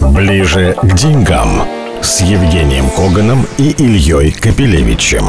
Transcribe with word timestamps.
Ближе 0.00 0.74
к 0.82 0.94
деньгам 0.94 1.62
с 2.02 2.20
Евгением 2.20 2.90
Коганом 2.90 3.46
и 3.58 3.70
Ильей 3.70 4.32
Капелевичем. 4.32 5.24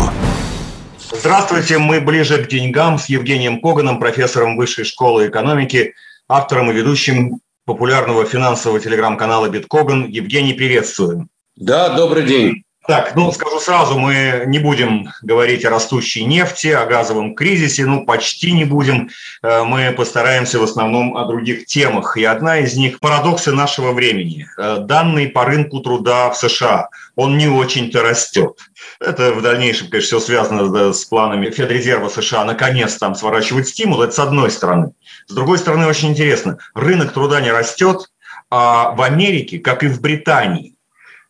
Здравствуйте, 1.12 1.78
мы 1.78 2.00
ближе 2.02 2.44
к 2.44 2.48
деньгам 2.48 2.98
с 2.98 3.06
Евгением 3.08 3.62
Коганом, 3.62 4.00
профессором 4.00 4.58
Высшей 4.58 4.86
школы 4.86 5.28
экономики, 5.28 5.94
автором 6.28 6.72
и 6.72 6.74
ведущим 6.74 7.42
популярного 7.66 8.26
финансового 8.26 8.80
телеграм-канала 8.80 9.50
Биткоган. 9.50 10.08
Евгений, 10.08 10.54
приветствуем. 10.54 11.30
Да, 11.56 11.90
добрый 11.90 12.24
день. 12.24 12.64
Так, 12.90 13.16
ну, 13.16 13.32
скажу 13.32 13.60
сразу, 13.60 14.00
мы 14.00 14.46
не 14.48 14.58
будем 14.58 15.10
говорить 15.22 15.64
о 15.64 15.70
растущей 15.70 16.26
нефти, 16.26 16.70
о 16.70 16.88
газовом 16.88 17.36
кризисе, 17.36 17.86
ну, 17.86 18.04
почти 18.04 18.52
не 18.52 18.66
будем. 18.66 19.12
Э, 19.44 19.62
мы 19.64 19.92
постараемся 19.92 20.58
в 20.58 20.64
основном 20.64 21.16
о 21.16 21.26
других 21.26 21.68
темах. 21.68 22.18
И 22.18 22.24
одна 22.24 22.58
из 22.58 22.76
них– 22.76 23.00
парадоксы 23.00 23.52
нашего 23.52 23.92
времени. 23.92 24.48
Э, 24.58 24.78
данные 24.80 25.30
по 25.30 25.46
рынку 25.46 25.82
труда 25.82 26.32
в 26.32 26.38
США, 26.38 26.90
он 27.16 27.38
не 27.38 27.48
очень-то 27.48 28.02
растет. 28.02 28.58
Это 29.00 29.34
в 29.34 29.44
дальнейшем, 29.44 29.90
конечно, 29.92 30.18
все 30.18 30.26
связано 30.26 30.92
с 30.92 31.06
планами 31.06 31.52
Федрезерва 31.52 32.10
США 32.10 32.44
наконец 32.44 32.96
там 32.96 33.14
сворачивать 33.14 33.68
стимул. 33.68 34.02
Это 34.02 34.14
с 34.14 34.20
одной 34.20 34.50
стороны. 34.50 34.94
С 35.28 35.34
другой 35.36 35.60
стороны, 35.60 35.86
очень 35.86 36.10
интересно, 36.10 36.58
рынок 36.74 37.14
труда 37.14 37.40
не 37.40 37.52
растет, 37.52 38.10
а 38.50 38.94
в 38.94 39.04
Америке, 39.04 39.60
как 39.60 39.84
и 39.84 39.88
в 39.88 40.02
Британии, 40.02 40.74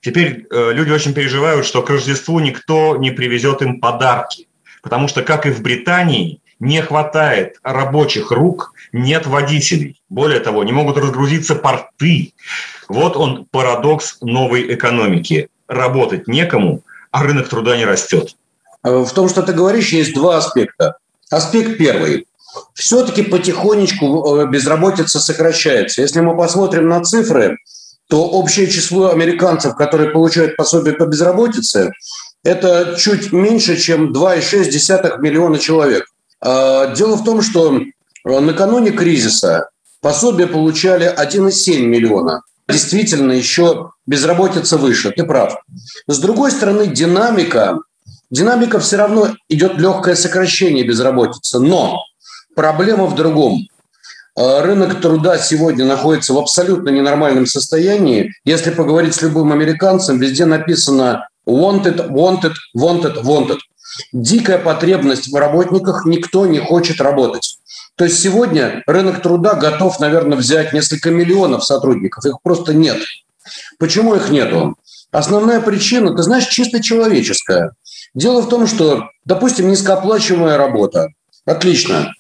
Теперь 0.02 0.48
э, 0.50 0.72
люди 0.74 0.92
очень 0.92 1.14
переживают, 1.14 1.66
что 1.66 1.82
к 1.82 1.90
Рождеству 1.90 2.40
никто 2.40 2.96
не 2.96 3.12
привезет 3.12 3.62
им 3.62 3.82
подарки, 3.82 4.48
потому 4.82 5.08
что, 5.08 5.24
как 5.24 5.46
и 5.46 5.50
в 5.50 5.62
Британии, 5.62 6.42
не 6.60 6.82
хватает 6.82 7.58
рабочих 7.64 8.32
рук, 8.32 8.74
нет 8.92 9.28
водителей. 9.28 10.02
Более 10.10 10.40
того, 10.40 10.64
не 10.64 10.72
могут 10.72 10.98
разгрузиться 10.98 11.56
порты. 11.56 12.34
Вот 12.88 13.16
он 13.16 13.46
парадокс 13.50 14.18
новой 14.22 14.74
экономики. 14.74 15.50
Работать 15.68 16.28
некому, 16.28 16.82
а 17.12 17.24
рынок 17.24 17.48
труда 17.48 17.78
не 17.78 17.86
растет. 17.86 18.36
Э, 18.84 19.04
в 19.04 19.12
том, 19.12 19.30
что 19.30 19.42
ты 19.42 19.54
говоришь, 19.54 19.90
есть 19.90 20.14
два 20.14 20.38
аспекта. 20.38 20.98
Аспект 21.30 21.78
первый. 21.78 22.26
Все-таки 22.74 23.22
потихонечку 23.22 24.38
э, 24.38 24.48
безработица 24.48 25.20
сокращается. 25.20 26.02
Если 26.02 26.22
мы 26.22 26.36
посмотрим 26.36 26.88
на 26.88 27.04
цифры, 27.04 27.58
то 28.10 28.26
общее 28.26 28.68
число 28.68 29.12
американцев, 29.12 29.76
которые 29.76 30.10
получают 30.10 30.58
пособие 30.58 30.96
по 30.96 31.06
безработице, 31.06 31.92
это 32.44 32.96
чуть 32.98 33.32
меньше, 33.32 33.78
чем 33.78 34.12
2,6 34.12 35.20
миллиона 35.20 35.60
человек. 35.60 36.06
А, 36.42 36.88
дело 36.96 37.18
в 37.18 37.24
том, 37.24 37.44
что 37.44 37.80
накануне 38.26 38.92
кризиса 38.92 39.70
пособие 40.02 40.48
получали 40.48 41.14
1,7 41.16 41.82
миллиона. 41.82 42.42
Действительно, 42.68 43.32
еще 43.32 43.92
безработица 44.08 44.78
выше, 44.78 45.12
ты 45.12 45.24
прав. 45.24 45.58
С 46.08 46.18
другой 46.18 46.52
стороны, 46.52 46.88
динамика, 46.88 47.78
динамика 48.32 48.80
все 48.80 48.98
равно 48.98 49.36
идет 49.50 49.78
легкое 49.78 50.16
сокращение 50.16 50.88
безработицы. 50.88 51.60
Но 51.60 52.00
проблема 52.56 53.06
в 53.06 53.14
другом. 53.14 53.68
А, 54.40 54.62
рынок 54.62 55.02
труда 55.02 55.38
сегодня 55.38 55.84
находится 55.84 56.34
в 56.34 56.38
абсолютно 56.38 56.90
ненормальном 56.90 57.46
состоянии. 57.46 58.32
Если 58.46 58.72
поговорить 58.72 59.14
с 59.14 59.22
любым 59.22 59.52
американцем, 59.52 60.18
везде 60.18 60.46
написано 60.46 61.28
wanted, 61.46 62.10
wanted, 62.10 62.54
wanted, 62.74 63.22
wanted. 63.22 63.58
Дикая 64.14 64.58
потребность 64.58 65.28
в 65.28 65.36
работниках, 65.36 66.06
никто 66.06 66.46
не 66.46 66.60
хочет 66.60 67.02
работать. 67.02 67.58
То 67.98 68.06
есть 68.06 68.22
сегодня 68.22 68.82
рынок 68.88 69.22
труда 69.22 69.56
готов, 69.56 70.00
наверное, 70.00 70.38
взять 70.38 70.72
несколько 70.72 71.12
миллионов 71.12 71.66
сотрудников. 71.66 72.26
Их 72.26 72.36
просто 72.42 72.74
нет. 72.74 73.00
Почему 73.78 74.16
их 74.16 74.30
нету? 74.30 74.78
Основная 75.12 75.60
причина, 75.60 76.16
ты 76.16 76.24
знаешь, 76.24 76.46
чисто 76.46 76.82
человеческая. 76.82 77.74
Дело 78.14 78.42
в 78.42 78.48
том, 78.48 78.68
что, 78.68 79.10
допустим, 79.26 79.68
низкооплачиваемая 79.68 80.58
работа. 80.58 81.10
Отлично. 81.50 82.14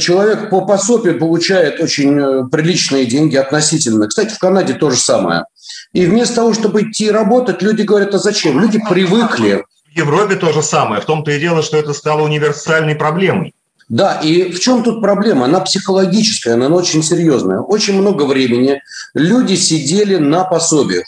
Человек 0.00 0.50
по 0.50 0.62
пособию 0.62 1.16
получает 1.16 1.80
очень 1.80 2.18
э, 2.18 2.48
приличные 2.50 3.06
деньги 3.06 3.36
относительно. 3.36 4.08
Кстати, 4.08 4.34
в 4.34 4.38
Канаде 4.40 4.74
то 4.74 4.90
же 4.90 4.96
самое. 4.96 5.44
И 5.92 6.04
вместо 6.06 6.36
того, 6.36 6.54
чтобы 6.54 6.82
идти 6.82 7.08
работать, 7.08 7.62
люди 7.62 7.82
говорят, 7.82 8.12
а 8.14 8.18
зачем? 8.18 8.58
Люди 8.58 8.80
привыкли. 8.90 9.64
В 9.86 9.96
Европе 9.96 10.34
то 10.34 10.52
же 10.52 10.60
самое. 10.60 11.00
В 11.00 11.04
том-то 11.04 11.30
и 11.30 11.38
дело, 11.38 11.62
что 11.62 11.76
это 11.76 11.92
стало 11.92 12.22
универсальной 12.22 12.96
проблемой. 12.96 13.54
Да, 13.88 14.14
и 14.14 14.50
в 14.50 14.58
чем 14.58 14.82
тут 14.82 15.00
проблема? 15.00 15.44
Она 15.44 15.60
психологическая, 15.60 16.54
она 16.54 16.66
очень 16.66 17.04
серьезная. 17.04 17.60
Очень 17.60 18.00
много 18.00 18.24
времени 18.24 18.82
люди 19.14 19.54
сидели 19.54 20.16
на 20.16 20.42
пособиях. 20.42 21.06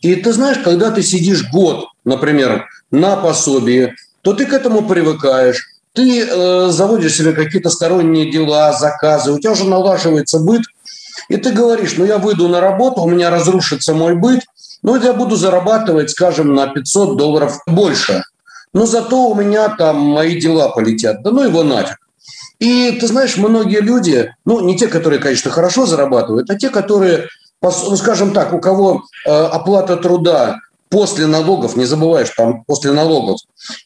И 0.00 0.16
ты 0.16 0.32
знаешь, 0.32 0.58
когда 0.64 0.90
ты 0.90 1.02
сидишь 1.04 1.48
год, 1.48 1.86
например, 2.04 2.66
на 2.90 3.14
пособии, 3.16 3.94
то 4.22 4.32
ты 4.32 4.46
к 4.46 4.52
этому 4.52 4.82
привыкаешь 4.82 5.77
ты 5.98 6.20
э, 6.20 6.68
заводишь 6.70 7.16
себе 7.16 7.32
какие-то 7.32 7.70
сторонние 7.70 8.30
дела, 8.30 8.72
заказы, 8.72 9.32
у 9.32 9.38
тебя 9.40 9.50
уже 9.50 9.64
налаживается 9.64 10.38
быт, 10.38 10.62
и 11.28 11.36
ты 11.38 11.50
говоришь, 11.50 11.94
ну 11.96 12.04
я 12.04 12.18
выйду 12.18 12.46
на 12.46 12.60
работу, 12.60 13.00
у 13.00 13.10
меня 13.10 13.30
разрушится 13.30 13.94
мой 13.94 14.14
быт, 14.14 14.42
ну 14.84 14.94
я 14.94 15.12
буду 15.12 15.34
зарабатывать, 15.34 16.10
скажем, 16.10 16.54
на 16.54 16.68
500 16.68 17.16
долларов 17.16 17.58
больше. 17.66 18.22
Но 18.72 18.86
зато 18.86 19.28
у 19.28 19.34
меня 19.34 19.70
там 19.70 19.96
мои 19.96 20.40
дела 20.40 20.68
полетят. 20.68 21.24
Да 21.24 21.32
ну 21.32 21.42
его 21.42 21.64
нафиг. 21.64 21.96
И 22.60 22.92
ты 23.00 23.08
знаешь, 23.08 23.36
многие 23.36 23.80
люди, 23.80 24.32
ну 24.44 24.60
не 24.60 24.78
те, 24.78 24.86
которые, 24.86 25.18
конечно, 25.18 25.50
хорошо 25.50 25.84
зарабатывают, 25.84 26.48
а 26.48 26.54
те, 26.54 26.70
которые, 26.70 27.26
ну, 27.60 27.96
скажем 27.96 28.32
так, 28.32 28.52
у 28.52 28.60
кого 28.60 29.02
э, 29.26 29.30
оплата 29.30 29.96
труда 29.96 30.58
после 30.90 31.26
налогов, 31.26 31.76
не 31.76 31.84
забываешь, 31.84 32.30
там 32.36 32.64
после 32.64 32.92
налогов, 32.92 33.40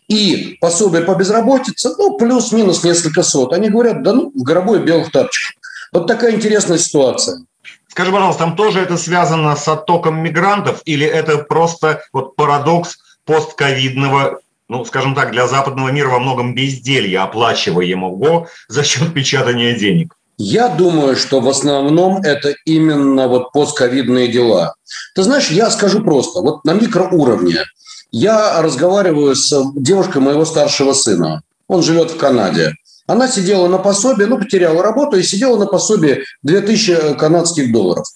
и 0.09 0.57
пособие 0.61 1.03
по 1.03 1.15
безработице, 1.15 1.91
ну, 1.99 2.17
плюс-минус 2.17 2.85
несколько 2.85 3.23
сот. 3.23 3.53
Они 3.53 3.69
говорят, 3.69 4.03
да 4.03 4.13
ну, 4.13 4.31
в 4.35 4.43
гробой 4.43 4.83
белых 4.83 5.11
тапочках. 5.11 5.55
Вот 5.93 6.07
такая 6.07 6.35
интересная 6.35 6.79
ситуация. 6.79 7.45
Скажи, 7.89 8.11
пожалуйста, 8.11 8.45
там 8.45 8.57
тоже 8.57 8.81
это 8.81 8.97
связано 8.97 9.55
с 9.55 9.69
оттоком 9.69 10.23
мигрантов 10.23 10.81
или 10.87 11.07
это 11.07 11.39
просто 11.39 12.03
вот 12.13 12.37
парадокс 12.37 12.99
постковидного 13.25 14.41
ну, 14.69 14.87
скажем 14.87 15.15
так, 15.15 15.33
для 15.33 15.47
западного 15.47 15.91
мира 15.91 16.09
во 16.09 16.19
многом 16.19 16.55
безделья, 16.55 17.25
оплачиваемого 17.25 18.49
за 18.69 18.85
счет 18.85 19.13
печатания 19.13 19.75
денег? 19.79 20.17
Я 20.39 20.69
думаю, 20.69 21.17
что 21.17 21.41
в 21.41 21.49
основном 21.49 22.23
это 22.23 22.55
именно 22.65 23.29
вот 23.29 23.53
постковидные 23.53 24.29
дела. 24.29 24.75
Ты 25.15 25.23
знаешь, 25.23 25.51
я 25.51 25.71
скажу 25.71 26.03
просто, 26.03 26.41
вот 26.41 26.65
на 26.65 26.73
микроуровне. 26.73 27.65
Я 28.11 28.61
разговариваю 28.61 29.35
с 29.35 29.53
девушкой 29.77 30.21
моего 30.23 30.45
старшего 30.45 30.93
сына. 30.93 31.43
Он 31.69 31.83
живет 31.83 32.11
в 32.11 32.17
Канаде. 32.17 32.75
Она 33.07 33.29
сидела 33.29 33.69
на 33.69 33.79
пособие, 33.79 34.27
ну, 34.27 34.39
потеряла 34.39 34.83
работу 34.83 35.17
и 35.17 35.23
сидела 35.23 35.59
на 35.59 35.67
пособие 35.67 36.25
2000 36.43 37.15
канадских 37.15 37.73
долларов. 37.73 38.07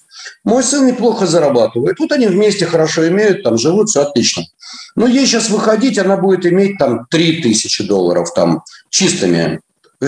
Мой 0.45 0.63
сын 0.63 0.87
неплохо 0.87 1.27
зарабатывает. 1.27 1.99
Вот 1.99 2.13
они 2.13 2.27
вместе 2.27 2.67
хорошо 2.67 3.07
имеют, 3.09 3.43
там 3.43 3.59
живут, 3.59 3.89
все 3.89 4.03
отлично. 4.03 4.45
Но 4.95 5.07
ей 5.07 5.27
сейчас 5.27 5.51
выходить, 5.51 5.99
она 5.99 6.17
будет 6.17 6.47
иметь 6.47 6.79
там 6.79 7.07
3000 7.11 7.87
долларов 7.87 8.33
там 8.35 8.63
чистыми 8.91 9.61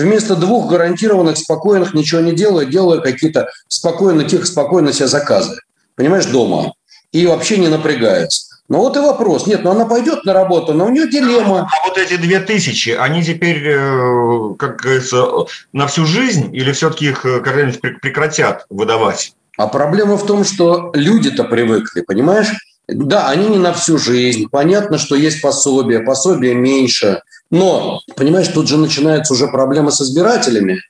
вместо 0.03 0.35
двух 0.35 0.69
гарантированных, 0.69 1.37
спокойных, 1.37 1.93
ничего 1.93 2.21
не 2.21 2.33
делая, 2.33 2.65
делая 2.65 2.99
какие-то 2.99 3.49
спокойно, 3.67 4.23
тихо, 4.23 4.45
спокойно 4.45 4.93
себе 4.93 5.07
заказы. 5.07 5.59
Понимаешь, 5.95 6.25
дома. 6.25 6.73
И 7.11 7.25
вообще 7.25 7.57
не 7.57 7.67
напрягается. 7.67 8.49
Но 8.69 8.79
вот 8.79 8.95
и 8.95 8.99
вопрос. 8.99 9.47
Нет, 9.47 9.63
ну 9.63 9.71
она 9.71 9.85
пойдет 9.85 10.25
на 10.25 10.33
работу, 10.33 10.73
но 10.73 10.85
у 10.85 10.89
нее 10.89 11.09
дилемма. 11.09 11.61
А 11.71 11.87
вот 11.87 11.97
эти 11.97 12.17
две 12.17 12.39
тысячи, 12.39 12.91
они 12.91 13.23
теперь, 13.23 13.67
э, 13.67 14.55
как 14.59 14.77
говорится, 14.77 15.25
на 15.73 15.87
всю 15.87 16.05
жизнь 16.05 16.55
или 16.55 16.71
все-таки 16.71 17.07
их 17.07 17.25
э, 17.25 17.39
когда-нибудь 17.41 17.81
прекратят 17.81 18.65
выдавать? 18.69 19.33
А 19.57 19.67
проблема 19.67 20.17
в 20.17 20.25
том, 20.25 20.43
что 20.43 20.91
люди-то 20.93 21.45
привыкли, 21.45 22.01
понимаешь? 22.01 22.49
Да, 22.87 23.27
они 23.27 23.49
не 23.49 23.57
на 23.57 23.73
всю 23.73 23.97
жизнь. 23.97 24.47
Понятно, 24.49 24.99
что 24.99 25.15
есть 25.15 25.41
пособие, 25.41 26.01
пособие 26.01 26.53
меньше. 26.53 27.21
Но, 27.51 28.01
понимаешь, 28.15 28.47
тут 28.49 28.67
же 28.67 28.77
начинается 28.77 29.33
уже 29.33 29.47
проблема 29.47 29.89
с 29.89 30.01
избирателями, 30.01 30.81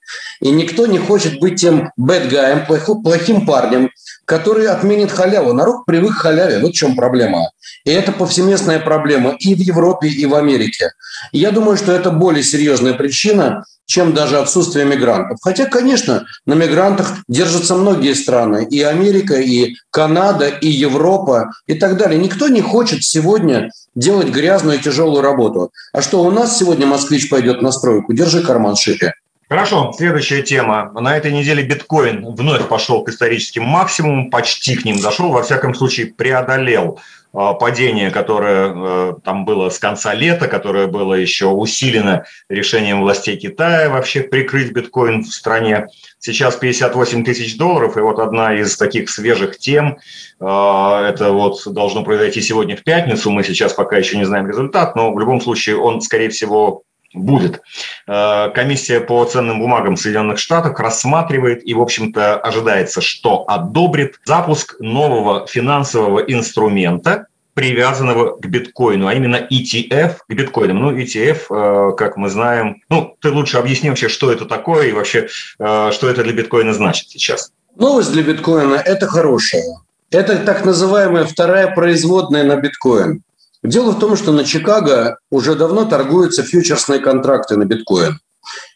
и 0.42 0.52
никто 0.52 0.88
не 0.88 0.98
хочет 0.98 1.40
быть 1.40 1.62
тем 1.62 1.92
guy, 1.98 3.02
плохим 3.02 3.46
парнем, 3.46 3.92
который 4.26 4.68
отменит 4.68 5.12
халяву. 5.12 5.54
Народ 5.54 5.86
привык 5.86 6.18
к 6.18 6.22
халяве, 6.22 6.60
вот 6.60 6.72
в 6.72 6.76
чем 6.76 6.96
проблема. 6.96 7.50
И 7.86 7.92
это 7.92 8.12
повсеместная 8.12 8.80
проблема 8.80 9.36
и 9.40 9.56
в 9.56 9.60
Европе, 9.60 10.10
и 10.10 10.26
в 10.26 10.36
Америке. 10.36 10.92
Я 11.32 11.52
думаю, 11.52 11.78
что 11.78 11.94
это 11.94 12.12
более 12.12 12.44
серьезная 12.44 12.94
причина, 12.94 13.64
чем 13.89 14.13
даже 14.13 14.38
отсутствие 14.38 14.86
мигрантов. 14.86 15.39
Хотя, 15.41 15.65
конечно, 15.65 16.27
на 16.45 16.53
мигрантах 16.53 17.15
держатся 17.27 17.74
многие 17.74 18.13
страны. 18.13 18.68
И 18.69 18.83
Америка, 18.83 19.33
и 19.33 19.74
Канада, 19.89 20.47
и 20.47 20.69
Европа, 20.69 21.50
и 21.65 21.74
так 21.74 21.97
далее. 21.97 22.19
Никто 22.19 22.50
не 22.50 22.62
хочет 22.62 23.03
сегодня 23.03 23.71
делать 23.95 24.27
грязную 24.27 24.77
и 24.77 24.81
тяжелую 24.81 25.24
работу. 25.24 25.71
А 25.91 26.03
что, 26.03 26.21
у 26.21 26.30
нас 26.30 26.59
сегодня 26.59 26.86
москвич 26.86 27.30
пойдет 27.30 27.63
на 27.63 27.71
стройку? 27.71 28.13
Держи 28.13 28.44
карман 28.44 28.75
шире. 28.75 29.13
Хорошо, 29.50 29.91
следующая 29.97 30.44
тема. 30.44 30.91
На 30.94 31.18
этой 31.18 31.31
неделе 31.31 31.63
биткоин 31.63 32.24
вновь 32.36 32.68
пошел 32.68 33.03
к 33.03 33.09
историческим 33.09 33.63
максимумам, 33.63 34.30
почти 34.30 34.75
к 34.75 34.86
ним 34.86 35.01
дошел, 35.01 35.31
во 35.31 35.41
всяком 35.41 35.74
случае 35.74 36.06
преодолел 36.06 37.00
падение, 37.31 38.10
которое 38.10 38.74
э, 38.74 39.14
там 39.24 39.46
было 39.46 39.70
с 39.70 39.78
конца 39.78 40.16
лета, 40.16 40.48
которое 40.48 40.88
было 40.88 41.14
еще 41.14 41.48
усилено 41.48 42.26
решением 42.50 43.02
властей 43.02 43.38
Китая 43.38 43.90
вообще 43.90 44.22
прикрыть 44.22 44.72
биткоин 44.72 45.24
в 45.24 45.31
стране. 45.31 45.88
Сейчас 46.18 46.56
58 46.56 47.24
тысяч 47.24 47.56
долларов, 47.58 47.98
и 47.98 48.02
вот 48.02 48.20
одна 48.20 48.56
из 48.56 48.76
таких 48.78 49.10
свежих 49.10 49.60
тем, 49.60 50.00
а, 50.40 51.08
это 51.08 51.31
вот 51.31 51.62
должно 51.68 52.04
произойти 52.04 52.42
сегодня 52.42 52.76
в 52.76 52.84
пятницу, 52.84 53.30
мы 53.30 53.44
сейчас 53.44 53.74
пока 53.74 53.98
еще 53.98 54.18
не 54.18 54.25
знаем 54.25 54.48
результат, 54.48 54.96
но 54.96 55.14
в 55.14 55.20
любом 55.20 55.40
случае 55.40 55.78
он, 55.78 56.02
скорее 56.02 56.30
всего, 56.30 56.84
будет. 57.14 57.62
Э, 58.08 58.50
комиссия 58.54 59.00
по 59.00 59.24
ценным 59.26 59.60
бумагам 59.60 59.98
Соединенных 59.98 60.40
Штатов 60.40 60.80
рассматривает 60.80 61.66
и, 61.66 61.74
в 61.74 61.82
общем-то, 61.82 62.38
ожидается, 62.38 63.02
что 63.02 63.46
одобрит 63.48 64.20
запуск 64.26 64.76
нового 64.80 65.48
финансового 65.48 66.20
инструмента, 66.20 67.28
привязанного 67.54 68.38
к 68.38 68.46
биткоину, 68.46 69.08
а 69.08 69.14
именно 69.14 69.36
ETF 69.36 70.20
к 70.28 70.34
биткоинам. 70.34 70.80
Ну, 70.80 70.92
ETF, 70.96 71.40
э, 71.50 71.96
как 71.98 72.16
мы 72.16 72.30
знаем, 72.30 72.82
ну, 72.90 73.18
ты 73.20 73.32
лучше 73.32 73.58
объясни 73.58 73.90
вообще, 73.90 74.08
что 74.08 74.32
это 74.32 74.46
такое 74.46 74.88
и 74.88 74.92
вообще, 74.92 75.28
э, 75.60 75.92
что 75.92 76.10
это 76.10 76.24
для 76.24 76.34
биткоина 76.34 76.74
значит 76.74 77.10
сейчас. 77.10 77.52
Новость 77.76 78.12
для 78.14 78.24
биткоина– 78.24 78.76
это 78.86 79.08
хорошая. 79.08 79.64
Это 80.12 80.38
так 80.38 80.66
называемая 80.66 81.26
вторая 81.26 81.74
производная 81.74 82.44
на 82.44 82.56
биткоин. 82.56 83.24
Дело 83.64 83.92
в 83.92 84.00
том, 84.00 84.16
что 84.16 84.32
на 84.32 84.46
Чикаго 84.46 85.18
уже 85.30 85.56
давно 85.56 85.86
торгуются 85.86 86.44
фьючерсные 86.44 87.00
контракты 87.00 87.58
на 87.58 87.66
биткоин. 87.66 88.20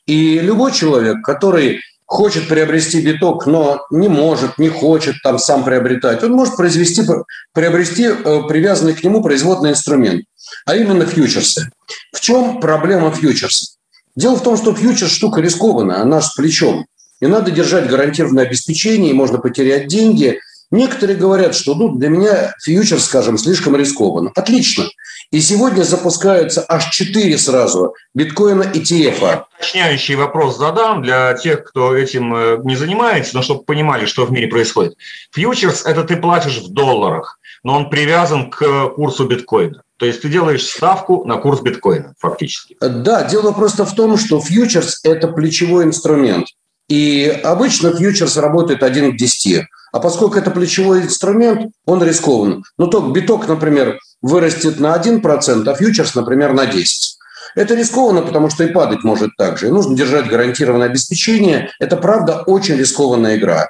И 0.05 0.39
любой 0.39 0.73
человек, 0.73 1.23
который 1.23 1.79
хочет 2.05 2.49
приобрести 2.49 2.99
биток, 2.99 3.45
но 3.47 3.85
не 3.89 4.09
может, 4.09 4.57
не 4.57 4.67
хочет 4.67 5.15
там 5.23 5.39
сам 5.39 5.63
приобретать, 5.63 6.21
он 6.23 6.33
может 6.33 6.57
произвести, 6.57 7.01
приобрести 7.53 8.03
э, 8.03 8.41
привязанный 8.47 8.93
к 8.93 9.03
нему 9.03 9.23
производный 9.23 9.71
инструмент, 9.71 10.25
а 10.65 10.75
именно 10.75 11.05
фьючерсы. 11.05 11.71
В 12.11 12.19
чем 12.19 12.59
проблема 12.59 13.11
фьючерсов? 13.11 13.77
Дело 14.15 14.35
в 14.35 14.43
том, 14.43 14.57
что 14.57 14.75
фьючерс 14.75 15.11
штука 15.11 15.41
рискованная, 15.41 16.01
она 16.01 16.21
с 16.21 16.35
плечом. 16.35 16.85
И 17.19 17.25
надо 17.25 17.51
держать 17.51 17.89
гарантированное 17.89 18.45
обеспечение, 18.45 19.11
и 19.11 19.13
можно 19.13 19.37
потерять 19.37 19.87
деньги– 19.87 20.39
Некоторые 20.73 21.15
говорят, 21.15 21.53
что 21.53 21.75
ну, 21.75 21.95
для 21.95 22.09
меня 22.09 22.55
фьючер, 22.59 22.99
скажем, 22.99 23.37
слишком 23.37 23.75
рискованно. 23.75 24.31
Отлично. 24.33 24.85
И 25.29 25.39
сегодня 25.39 25.83
запускаются 25.83 26.65
аж 26.67 26.89
четыре 26.89 27.37
сразу 27.37 27.93
биткоина 28.15 28.63
ETF. 28.63 29.43
Уточняющий 29.55 30.15
вопрос 30.15 30.57
задам 30.57 31.03
для 31.03 31.35
тех, 31.35 31.63
кто 31.65 31.95
этим 31.95 32.35
э, 32.35 32.57
не 32.63 32.75
занимается, 32.75 33.35
но 33.35 33.43
чтобы 33.43 33.63
понимали, 33.65 34.05
что 34.05 34.25
в 34.25 34.31
мире 34.31 34.47
происходит. 34.47 34.95
Фьючерс– 35.33 35.85
это 35.85 36.03
ты 36.05 36.15
платишь 36.15 36.57
в 36.57 36.73
долларах, 36.73 37.37
но 37.63 37.75
он 37.75 37.91
привязан 37.91 38.49
к 38.49 38.89
курсу 38.95 39.27
биткоина. 39.27 39.83
То 39.97 40.07
есть 40.07 40.23
ты 40.23 40.29
делаешь 40.29 40.65
ставку 40.65 41.23
на 41.23 41.37
курс 41.37 41.61
биткоина 41.61 42.15
фактически. 42.17 42.75
Да, 42.81 43.25
дело 43.25 43.51
просто 43.51 43.85
в 43.85 43.93
том, 43.93 44.17
что 44.17 44.41
фьючерс– 44.41 45.01
это 45.03 45.27
плечевой 45.27 45.83
инструмент. 45.83 46.47
И 46.89 47.27
обычно 47.43 47.95
фьючерс 47.95 48.37
работает 48.37 48.83
один 48.83 49.13
к 49.13 49.17
10. 49.17 49.65
А 49.91 49.99
поскольку 49.99 50.37
это 50.37 50.51
плечевой 50.51 51.03
инструмент, 51.03 51.71
он 51.85 52.03
рискован. 52.03 52.63
Ну, 52.77 52.87
то 52.87 53.01
биток, 53.11 53.47
например, 53.47 53.99
вырастет 54.21 54.79
на 54.79 54.95
1%, 54.95 55.69
а 55.69 55.75
фьючерс, 55.75 56.15
например, 56.15 56.53
на 56.53 56.65
10%. 56.65 56.83
Это 57.55 57.75
рискованно, 57.75 58.21
потому 58.21 58.49
что 58.49 58.63
и 58.63 58.71
падать 58.71 59.03
может 59.03 59.35
так 59.37 59.59
же. 59.59 59.67
И 59.67 59.71
нужно 59.71 59.95
держать 59.95 60.27
гарантированное 60.27 60.87
обеспечение. 60.87 61.69
Это, 61.79 61.97
правда, 61.97 62.41
очень 62.41 62.75
рискованная 62.75 63.37
игра. 63.37 63.69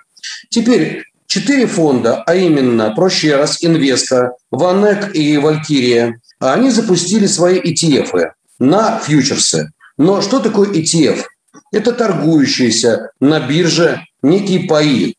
Теперь 0.49 1.03
четыре 1.27 1.67
фонда, 1.67 2.23
а 2.25 2.35
именно, 2.35 2.93
проще 2.95 3.35
раз, 3.35 3.57
Инвеста, 3.61 4.31
Ванек 4.51 5.13
и 5.15 5.37
Валькирия, 5.37 6.21
они 6.39 6.71
запустили 6.71 7.25
свои 7.25 7.59
ETF 7.59 8.31
на 8.59 8.99
фьючерсы. 8.99 9.71
Но 9.97 10.21
что 10.21 10.39
такое 10.39 10.69
ETF? 10.69 11.23
Это 11.73 11.91
торгующиеся 11.91 13.09
на 13.19 13.39
бирже 13.39 14.05
некие 14.21 14.67
паи. 14.67 15.15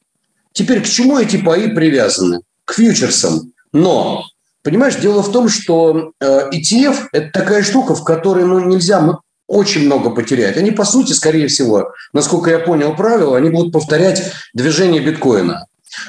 Теперь 0.53 0.83
к 0.83 0.87
чему 0.87 1.19
эти 1.19 1.37
паи 1.37 1.67
привязаны? 1.67 2.43
К 2.65 2.75
фьючерсам. 2.75 3.53
Но, 3.73 4.25
понимаешь, 4.63 4.95
дело 4.95 5.23
в 5.25 5.33
том, 5.33 5.49
что 5.49 6.13
э, 6.21 6.51
ETF– 6.53 7.09
это 7.13 7.31
такая 7.33 7.65
штука, 7.65 7.97
в 7.97 8.05
которой 8.05 8.45
ну, 8.45 8.61
нельзя 8.61 9.19
очень 9.49 9.87
много 9.87 10.11
потерять. 10.11 10.57
Они, 10.57 10.71
по 10.71 10.85
сути, 10.85 11.13
скорее 11.13 11.49
всего, 11.49 11.93
насколько 12.13 12.51
я 12.51 12.61
понял 12.61 12.95
правила, 12.95 13.37
они 13.37 13.51
будут 13.51 13.73
повторять 13.73 14.33
движение 14.55 15.03
биткоина. 15.03 15.67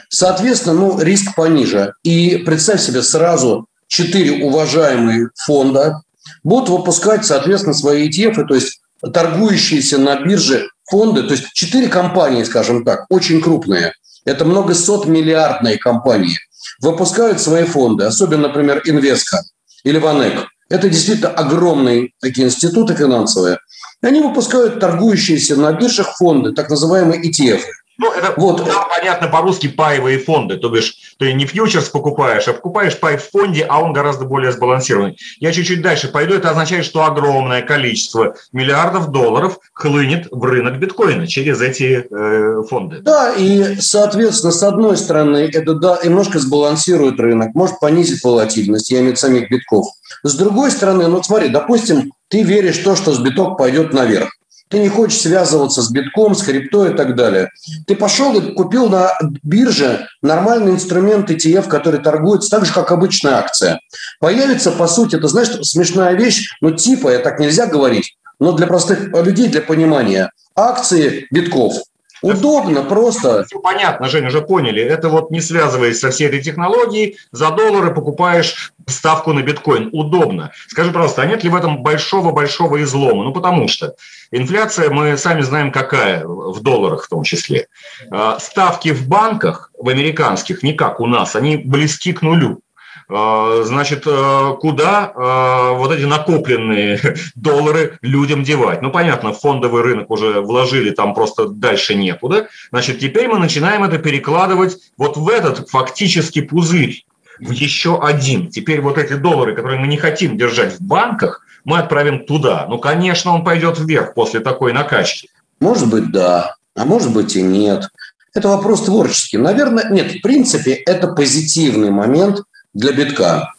Соответственно, 0.10 0.76
ну, 0.76 1.00
риск 1.02 1.34
пониже. 1.36 1.94
И 2.04 2.38
представь 2.46 2.82
себе 2.82 3.02
сразу 3.02 3.66
четыре 3.88 4.46
уважаемые 4.46 5.30
фонда 5.36 6.04
будут 6.44 6.70
выпускать, 6.70 7.26
соответственно, 7.26 7.74
свои 7.74 8.08
ETF, 8.08 8.46
то 8.46 8.54
есть 8.54 8.80
торгующиеся 9.14 9.98
на 9.98 10.16
бирже 10.22 10.68
фонды, 10.90 11.24
то 11.24 11.34
есть 11.34 11.52
четыре 11.54 11.88
компании, 11.88 12.44
скажем 12.44 12.84
так, 12.84 13.06
очень 13.10 13.42
крупные– 13.42 13.94
это 14.26 14.46
много 14.46 14.74
сот 14.74 15.06
миллиардные 15.06 15.78
компании, 15.78 16.38
выпускают 16.82 17.40
свои 17.40 17.64
фонды, 17.64 18.06
особенно, 18.06 18.48
например, 18.48 18.82
Инвеска 18.86 19.42
или 19.84 20.00
Ванек. 20.00 20.48
Это 20.70 20.90
действительно 20.90 21.30
огромные 21.30 22.10
такие 22.20 22.48
институты 22.48 22.96
финансовые. 22.96 23.60
И 24.02 24.08
они 24.08 24.22
выпускают 24.22 24.80
торгующиеся 24.80 25.56
на 25.56 25.72
биржах 25.74 26.16
фонды, 26.18 26.54
так 26.54 26.70
называемые 26.70 27.22
ETF– 27.22 27.62
ну, 27.98 28.12
это 28.12 28.34
вот. 28.38 28.66
Там, 28.66 28.88
понятно 28.90 29.28
по-русски 29.28 29.68
паевые 29.68 30.20
фонды, 30.20 30.58
то 30.58 30.70
бишь 30.70 31.16
ты 31.18 31.34
не 31.34 31.46
фьючерс 31.46 31.90
покупаешь, 31.90 32.48
а 32.48 32.54
покупаешь 32.54 33.00
пай 33.00 33.18
в 33.18 33.30
фонде, 33.30 33.66
а 33.68 33.82
он 33.82 33.94
гораздо 33.94 34.26
более 34.26 34.52
сбалансированный. 34.52 35.18
Я 35.40 35.52
чуть-чуть 35.52 35.82
дальше 35.82 36.10
пойду, 36.10 36.34
это 36.34 36.50
означает, 36.50 36.86
что 36.86 37.06
огромное 37.06 37.62
количество 37.62 38.36
миллиардов 38.52 39.12
долларов 39.12 39.60
хлынет 39.74 40.28
в 40.32 40.44
рынок 40.44 40.80
биткоина 40.80 41.28
через 41.28 41.62
эти 41.62 42.06
э, 42.10 42.64
фонды. 42.70 43.00
Да, 43.00 43.34
и, 43.34 43.78
соответственно, 43.80 44.52
с 44.52 44.64
одной 44.64 44.98
стороны, 44.98 45.50
это 45.54 45.74
да, 45.74 46.00
немножко 46.04 46.40
сбалансирует 46.40 47.20
рынок, 47.20 47.56
может 47.56 47.80
понизить 47.80 48.24
волатильность, 48.24 48.92
я 48.92 49.00
имею 49.00 49.16
в 49.16 49.20
самих 49.20 49.50
битков. 49.50 49.86
С 50.24 50.36
другой 50.36 50.72
стороны, 50.72 51.08
ну 51.08 51.22
смотри, 51.24 51.50
допустим, 51.50 52.12
ты 52.28 52.42
веришь 52.42 52.80
в 52.80 52.84
то, 52.84 52.96
что 52.96 53.14
с 53.14 53.20
биток 53.20 53.58
пойдет 53.58 53.94
наверх. 53.94 54.30
Ты 54.70 54.80
не 54.80 54.90
хочешь 54.90 55.22
связываться 55.22 55.82
с 55.82 55.92
битком, 55.92 56.34
с 56.34 56.42
крипто 56.42 56.88
и 56.88 56.94
так 56.94 57.16
далее. 57.16 57.52
Ты 57.86 57.96
пошел 57.96 58.38
и 58.38 58.54
купил 58.54 58.90
на 58.90 59.14
бирже 59.44 60.08
нормальный 60.22 60.72
инструмент 60.72 61.30
ETF, 61.30 61.68
который 61.68 62.02
торгуется 62.02 62.50
так 62.50 62.66
же, 62.66 62.74
как 62.74 62.92
обычная 62.92 63.36
акция. 63.36 63.80
Появится, 64.20 64.72
по 64.72 64.88
сути, 64.88 65.16
это, 65.18 65.28
знаешь, 65.28 65.50
смешная 65.62 66.14
вещь, 66.16 66.50
ну 66.62 66.72
типа, 66.72 67.10
я 67.10 67.20
так 67.20 67.40
нельзя 67.40 67.68
говорить, 67.68 68.18
но 68.40 68.54
для 68.54 68.66
простых 68.66 69.10
людей, 69.14 69.50
для 69.50 69.62
понимания, 69.62 70.32
акции 70.56 71.28
битков– 71.32 71.74
Удобно, 72.26 72.84
просто. 72.84 73.44
Все 73.46 73.60
понятно, 73.60 74.08
Женя, 74.10 74.28
уже 74.28 74.42
поняли. 74.42 74.82
Это 74.82 75.10
вот 75.10 75.30
не 75.30 75.42
связываясь 75.42 76.00
со 76.00 76.10
всей 76.10 76.28
этой 76.28 76.42
технологией, 76.42 77.18
за 77.32 77.52
доллары 77.52 77.94
покупаешь 77.94 78.74
ставку 78.88 79.32
на 79.34 79.44
биткоин. 79.44 79.90
Удобно. 79.92 80.52
Скажи, 80.68 80.92
пожалуйста, 80.92 81.22
а 81.22 81.26
нет 81.26 81.44
ли 81.44 81.50
в 81.50 81.56
этом 81.56 81.84
большого-большого 81.84 82.82
излома? 82.84 83.24
Ну, 83.24 83.32
потому 83.32 83.68
что 83.68 83.96
инфляция, 84.32 84.90
мы 84.90 85.18
сами 85.18 85.42
знаем, 85.42 85.72
какая, 85.72 86.26
в 86.26 86.62
долларах 86.62 87.06
в 87.06 87.10
том 87.10 87.24
числе. 87.24 87.68
А, 88.10 88.40
ставки 88.40 88.90
в 88.90 89.08
банках, 89.08 89.72
в 89.78 89.88
американских, 89.88 90.64
не 90.64 90.74
как 90.74 91.00
у 91.00 91.06
нас, 91.06 91.36
они 91.36 91.58
близки 91.58 92.12
к 92.12 92.22
нулю. 92.24 92.62
А, 93.08 93.62
значит, 93.64 94.04
а, 94.08 94.54
куда 94.54 95.12
а, 95.16 95.74
вот 95.74 95.92
эти 95.92 96.06
накопленные 96.06 97.00
доллары 97.36 98.00
людям 98.02 98.44
девать? 98.44 98.82
Ну, 98.82 98.92
понятно, 98.92 99.34
фондовый 99.34 99.84
рынок 99.84 100.10
уже 100.10 100.42
вложили, 100.42 100.90
там 100.90 101.14
просто 101.14 101.48
дальше 101.48 101.96
некуда. 101.96 102.48
Значит, 102.72 103.00
теперь 103.00 103.28
мы 103.28 103.38
начинаем 103.38 103.84
это 103.84 104.00
перекладывать 104.00 104.78
вот 104.98 105.18
в 105.18 105.30
этот 105.30 105.70
фактически 105.70 106.42
пузырь, 106.42 107.06
в 107.40 107.52
еще 107.52 108.02
один. 108.02 108.50
Теперь 108.50 108.82
вот 108.82 108.98
эти 108.98 109.14
доллары, 109.14 109.56
которые 109.56 109.80
мы 109.80 109.88
не 109.88 109.98
хотим 109.98 110.38
держать 110.38 110.80
в 110.80 110.82
банках, 110.82 111.46
мы 111.64 111.78
отправим 111.78 112.26
туда. 112.26 112.66
Ну, 112.68 112.80
конечно, 112.80 113.34
он 113.34 113.44
пойдет 113.44 113.78
вверх 113.80 114.14
после 114.16 114.40
такой 114.40 114.74
накачки. 114.74 115.30
Может 115.60 115.90
быть, 115.90 116.12
да, 116.12 116.56
а 116.76 116.86
может 116.86 117.14
быть 117.14 117.36
и 117.36 117.42
нет. 117.42 117.88
Это 118.34 118.50
вопрос 118.50 118.86
творческий. 118.86 119.38
Наверное, 119.38 119.90
нет, 119.90 120.12
в 120.12 120.22
принципе, 120.22 120.72
это 120.74 121.10
позитивный 121.10 121.92
момент– 121.92 122.42
для 122.76 122.92
битка. 122.92 123.54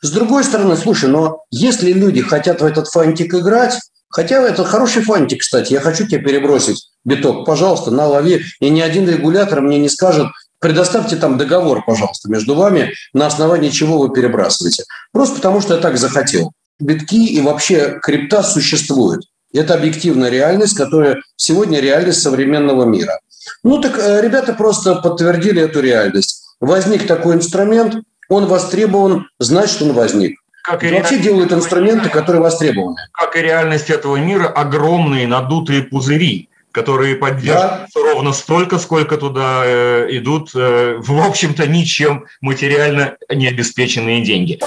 С 0.00 0.10
другой 0.10 0.44
стороны, 0.44 0.76
слушай, 0.76 1.08
но 1.08 1.42
если 1.50 1.92
люди 1.92 2.22
хотят 2.22 2.60
в 2.60 2.64
этот 2.64 2.86
фантик 2.88 3.34
играть, 3.34 3.78
хотя 4.08 4.40
это 4.40 4.64
хороший 4.64 5.02
фантик, 5.02 5.40
кстати, 5.40 5.72
я 5.72 5.80
хочу 5.80 6.06
тебе 6.06 6.20
перебросить 6.20 6.88
биток, 7.04 7.44
пожалуйста, 7.44 7.90
на 7.90 8.06
лови, 8.06 8.44
и 8.60 8.70
ни 8.70 8.80
один 8.80 9.08
регулятор 9.08 9.60
мне 9.60 9.78
не 9.78 9.88
скажет, 9.88 10.28
предоставьте 10.60 11.16
там 11.16 11.36
договор, 11.36 11.84
пожалуйста, 11.84 12.30
между 12.30 12.54
вами, 12.54 12.92
на 13.12 13.26
основании 13.26 13.70
чего 13.70 13.98
вы 13.98 14.10
перебрасываете. 14.10 14.84
Просто 15.12 15.36
потому, 15.36 15.60
что 15.60 15.74
я 15.74 15.80
так 15.80 15.98
захотел. 15.98 16.52
Битки 16.78 17.26
и 17.26 17.40
вообще 17.40 17.98
крипта 18.00 18.42
существуют. 18.42 19.24
Это 19.52 19.74
объективная 19.74 20.30
реальность, 20.30 20.76
которая 20.76 21.22
сегодня 21.36 21.80
реальность 21.80 22.22
современного 22.22 22.84
мира. 22.84 23.18
Ну 23.62 23.80
так 23.80 23.98
э, 23.98 24.20
ребята 24.20 24.52
просто 24.52 24.96
подтвердили 24.96 25.62
эту 25.62 25.80
реальность. 25.80 26.44
Возник 26.60 27.06
такой 27.06 27.36
инструмент, 27.36 27.96
он 28.28 28.46
востребован, 28.46 29.28
значит 29.38 29.82
он 29.82 29.92
возник. 29.92 30.40
Как 30.62 30.84
и 30.84 30.90
Вообще 30.90 31.18
делают 31.18 31.52
инструменты, 31.52 32.10
которые 32.10 32.42
востребованы. 32.42 32.96
Как 33.12 33.36
и 33.36 33.40
реальность 33.40 33.88
этого 33.88 34.16
мира, 34.16 34.46
огромные 34.46 35.26
надутые 35.26 35.82
пузыри, 35.82 36.50
которые 36.72 37.16
поддерживаются 37.16 37.98
да. 37.98 38.12
ровно 38.12 38.32
столько, 38.32 38.78
сколько 38.78 39.16
туда 39.16 39.62
э, 39.64 40.08
идут, 40.10 40.50
э, 40.54 40.96
в 40.98 41.26
общем-то, 41.26 41.66
ничем 41.66 42.26
материально 42.42 43.16
не 43.34 43.46
обеспеченные 43.46 44.22
деньги. 44.22 44.60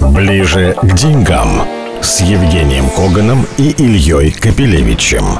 Ближе 0.00 0.74
к 0.80 0.94
деньгам 0.94 1.68
с 2.00 2.22
Евгением 2.22 2.88
Коганом 2.88 3.46
и 3.58 3.70
Ильей 3.72 4.32
Капелевичем. 4.32 5.38